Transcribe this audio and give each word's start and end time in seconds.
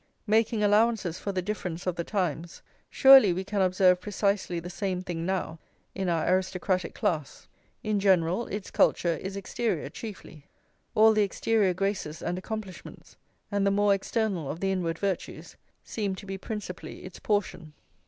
Making 0.25 0.63
allowances 0.63 1.19
for 1.19 1.31
the 1.31 1.43
difference 1.43 1.85
of 1.85 1.95
the 1.95 2.03
times, 2.03 2.63
surely 2.89 3.33
we 3.33 3.43
can 3.43 3.61
observe 3.61 4.01
precisely 4.01 4.59
the 4.59 4.67
same 4.67 5.03
thing 5.03 5.27
now 5.27 5.59
in 5.93 6.09
our 6.09 6.27
aristocratic 6.27 6.95
class. 6.95 7.47
In 7.83 7.99
general 7.99 8.47
its 8.47 8.71
culture 8.71 9.13
is 9.13 9.35
exterior 9.37 9.89
chiefly; 9.89 10.47
all 10.95 11.13
the 11.13 11.21
exterior 11.21 11.75
graces 11.75 12.23
and 12.23 12.39
accomplishments, 12.39 13.15
and 13.51 13.63
the 13.63 13.69
more 13.69 13.93
external 13.93 14.49
of 14.49 14.59
the 14.59 14.71
inward 14.71 14.97
virtues, 14.97 15.55
seem 15.83 16.15
to 16.15 16.25
be 16.25 16.35
principally 16.35 17.03
its 17.05 17.19
portion. 17.19 17.73